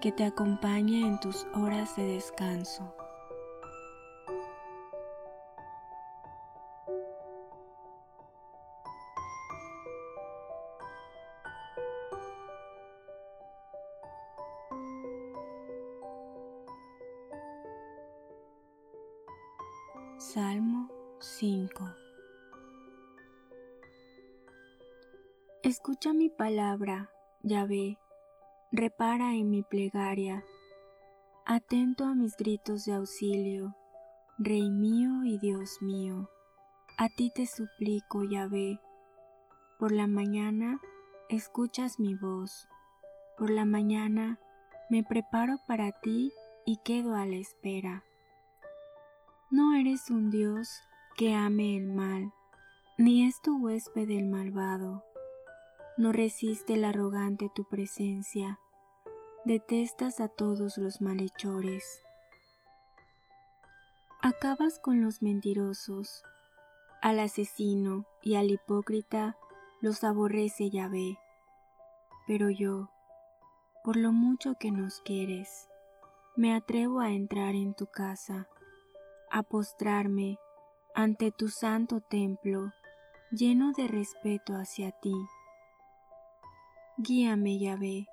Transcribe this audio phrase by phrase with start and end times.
[0.00, 2.94] que te acompañe en tus horas de descanso.
[20.18, 20.88] Salmo
[21.20, 21.84] 5
[25.62, 27.10] Escucha mi palabra,
[27.42, 27.98] Yahvé
[28.72, 30.44] repara en mi plegaria,
[31.44, 33.74] atento a mis gritos de auxilio,
[34.38, 36.28] Rey mío y Dios mío,
[36.98, 38.80] a ti te suplico, Yahvé.
[39.78, 40.80] Por la mañana
[41.28, 42.68] escuchas mi voz,
[43.36, 44.38] por la mañana
[44.88, 46.32] me preparo para ti
[46.64, 48.02] y quedo a la espera.
[49.50, 50.68] No eres un Dios
[51.16, 52.32] que ame el mal,
[52.98, 55.04] ni es tu huésped el malvado.
[55.98, 58.60] No resiste el arrogante tu presencia,
[59.46, 62.02] detestas a todos los malhechores.
[64.20, 66.22] Acabas con los mentirosos,
[67.00, 69.38] al asesino y al hipócrita
[69.80, 71.18] los aborrece Yahvé.
[72.26, 72.90] Pero yo,
[73.82, 75.68] por lo mucho que nos quieres,
[76.36, 78.48] me atrevo a entrar en tu casa,
[79.30, 80.38] a postrarme
[80.94, 82.72] ante tu santo templo
[83.30, 85.14] lleno de respeto hacia ti.
[86.98, 88.08] Guíame, Yahvé,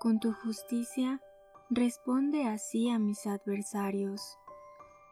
[0.00, 1.20] con tu justicia
[1.68, 4.38] responde así a mis adversarios.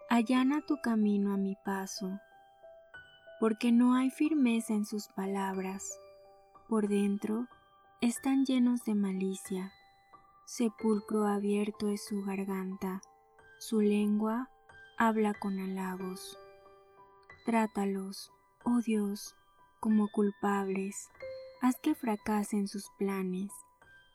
[0.09, 2.19] Allana tu camino a mi paso,
[3.41, 5.99] porque no hay firmeza en sus palabras.
[6.67, 7.47] Por dentro
[8.01, 9.71] están llenos de malicia.
[10.47, 13.03] Sepulcro abierto es su garganta,
[13.59, 14.49] su lengua
[14.97, 16.39] habla con halagos.
[17.45, 18.33] Trátalos,
[18.65, 19.37] oh Dios,
[19.79, 21.11] como culpables,
[21.65, 23.51] haz que fracasen sus planes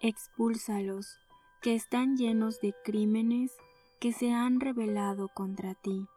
[0.01, 1.17] expúlsalos,
[1.61, 3.51] que están llenos de crímenes
[3.99, 6.07] que se han revelado contra ti.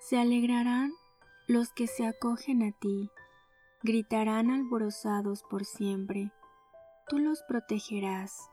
[0.00, 0.92] Se alegrarán
[1.48, 3.10] los que se acogen a ti,
[3.82, 6.30] gritarán alborozados por siempre.
[7.08, 8.48] Tú los protegerás,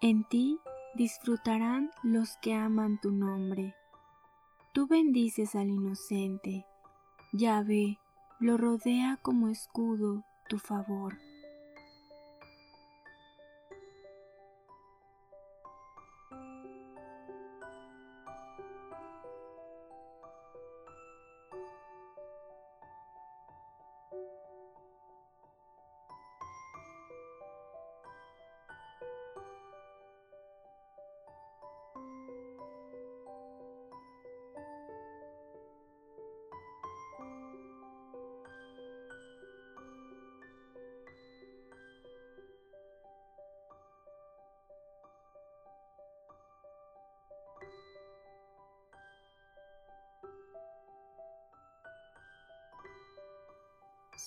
[0.00, 0.60] en ti
[0.94, 3.74] disfrutarán los que aman tu nombre.
[4.72, 6.64] Tú bendices al inocente,
[7.32, 7.98] ya ve,
[8.42, 11.16] lo rodea como escudo tu favor.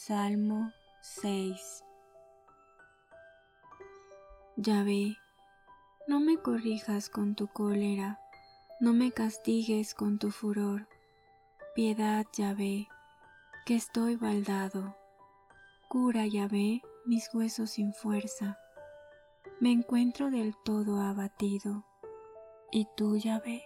[0.08, 0.72] Salmo
[1.02, 1.84] 6
[4.56, 5.18] ve,
[6.08, 8.20] no me corrijas con tu cólera,
[8.80, 10.88] no me castigues con tu furor.
[11.74, 12.88] Piedad, ve,
[13.66, 14.96] que estoy baldado.
[15.90, 18.60] Cura, ve, mis huesos sin fuerza.
[19.60, 21.84] Me encuentro del todo abatido.
[22.72, 23.64] ¿Y tú, ve,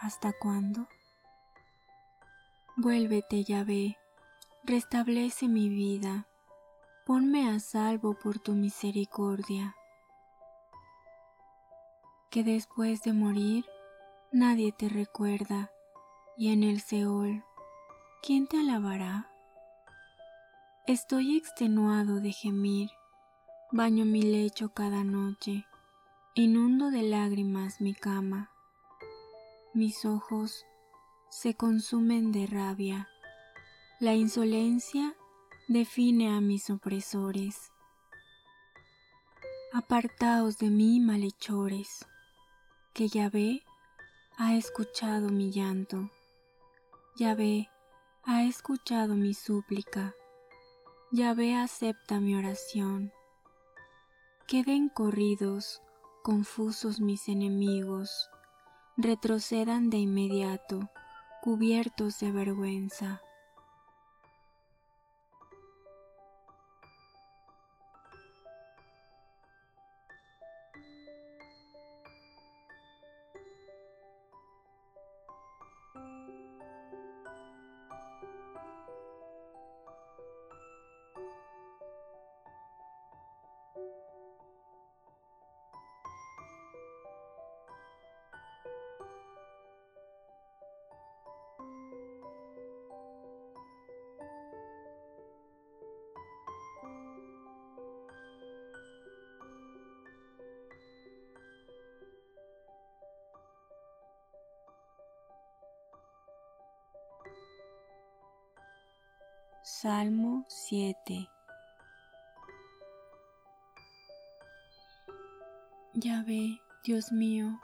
[0.00, 0.86] hasta cuándo?
[2.76, 3.96] Vuélvete, ve
[4.66, 6.26] restablece mi vida,
[7.06, 9.76] ponme a salvo por tu misericordia.
[12.30, 13.64] Que después de morir
[14.32, 15.70] nadie te recuerda
[16.36, 17.44] y en el Seol,
[18.22, 19.30] ¿quién te alabará?
[20.88, 22.90] Estoy extenuado de gemir,
[23.70, 25.64] baño mi lecho cada noche,
[26.34, 28.50] inundo de lágrimas mi cama.
[29.74, 30.64] Mis ojos
[31.30, 33.08] se consumen de rabia.
[33.98, 35.16] La insolencia
[35.68, 37.72] define a mis opresores.
[39.72, 42.04] Apartaos de mí, malhechores,
[42.92, 43.62] que Yahvé
[44.36, 46.10] ha escuchado mi llanto.
[47.16, 47.70] Yahvé
[48.24, 50.14] ha escuchado mi súplica.
[51.10, 53.14] Yahvé acepta mi oración.
[54.46, 55.80] Queden corridos,
[56.22, 58.28] confusos mis enemigos,
[58.98, 60.90] retrocedan de inmediato,
[61.40, 63.22] cubiertos de vergüenza.
[109.82, 111.28] Salmo 7
[115.92, 117.60] Ya ve, Dios mío,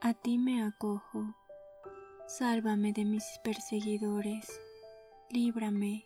[0.00, 1.34] a ti me acojo.
[2.28, 4.46] Sálvame de mis perseguidores,
[5.28, 6.04] líbrame,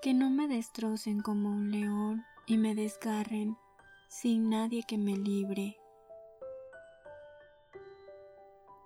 [0.00, 3.56] que no me destrocen como un león y me desgarren
[4.06, 5.76] sin nadie que me libre.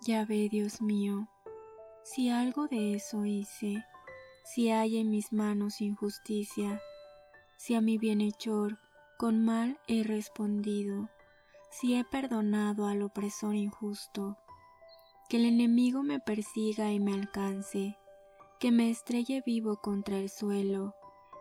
[0.01, 1.29] Ya ve, Dios mío,
[2.03, 3.85] si algo de eso hice,
[4.55, 6.81] si hay en mis manos injusticia,
[7.59, 8.79] si a mi bienhechor
[9.19, 11.11] con mal he respondido,
[11.71, 14.39] si he perdonado al opresor injusto,
[15.29, 17.99] que el enemigo me persiga y me alcance,
[18.59, 20.95] que me estrelle vivo contra el suelo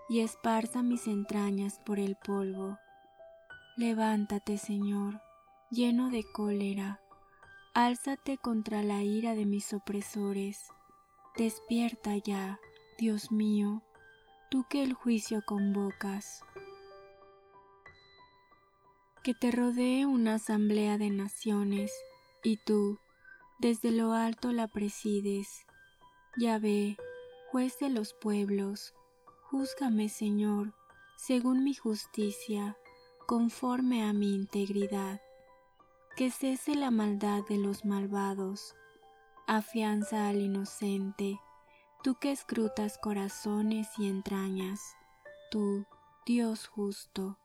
[0.10, 2.78] y esparza mis entrañas por el polvo.
[3.78, 5.22] Levántate, Señor,
[5.72, 7.00] lleno de cólera,
[7.74, 10.68] álzate contra la ira de mis opresores,
[11.38, 12.60] despierta ya,
[12.98, 13.84] Dios mío,
[14.50, 16.42] tú que el juicio convocas.
[19.24, 21.92] Que te rodee una asamblea de naciones
[22.44, 22.98] y tú,
[23.60, 25.68] desde lo alto la presides.
[26.40, 26.98] Ya ve,
[27.52, 28.96] juez de los pueblos,
[29.44, 30.74] júzgame, Señor,
[31.18, 32.80] según mi justicia,
[33.28, 35.22] conforme a mi integridad.
[36.16, 38.76] Que cese la maldad de los malvados,
[39.46, 41.40] afianza al inocente
[42.04, 44.96] tú que escrutas corazones y entrañas,
[45.50, 45.86] tú,
[46.26, 47.38] Dios justo.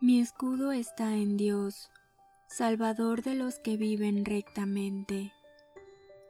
[0.00, 1.90] Mi escudo está en Dios,
[2.46, 5.32] Salvador de los que viven rectamente.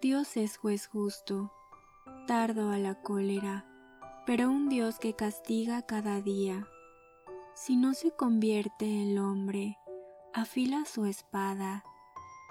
[0.01, 1.53] Dios es juez justo,
[2.27, 3.67] tardo a la cólera,
[4.27, 6.69] pero un Dios que castiga cada día.
[7.55, 9.79] Si no se convierte el hombre,
[10.33, 11.85] afila su espada,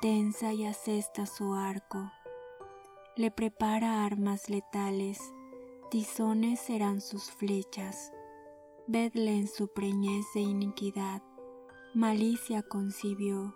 [0.01, 2.11] tensa y asesta su arco
[3.15, 5.19] le prepara armas letales,
[5.91, 8.11] tizones serán sus flechas.
[8.87, 11.21] Vedle en su preñez de iniquidad,
[11.93, 13.55] malicia concibió,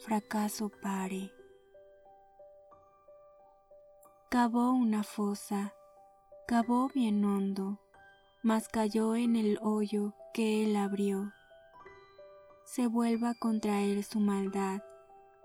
[0.00, 1.30] fracaso pare.
[4.28, 5.72] Cavó una fosa,
[6.48, 7.80] cavó bien hondo,
[8.42, 11.32] mas cayó en el hoyo que él abrió.
[12.64, 14.82] Se vuelva contra él su maldad,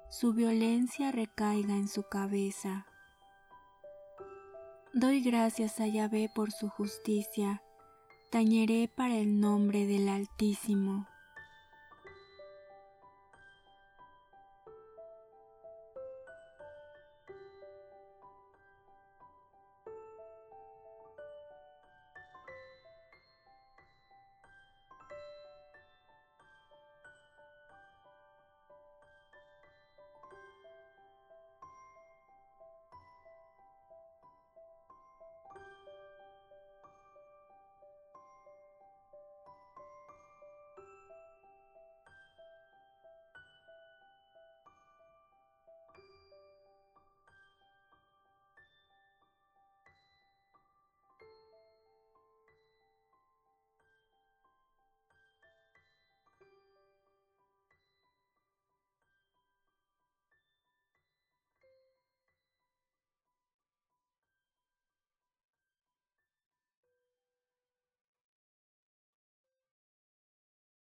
[0.10, 2.88] su violencia recaiga en su cabeza
[4.98, 7.62] Doy gracias a Yahvé por su justicia,
[8.32, 11.06] tañeré para el nombre del Altísimo.